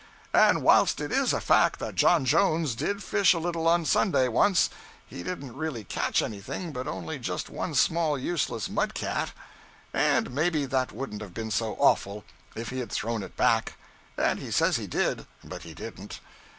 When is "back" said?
13.37-13.75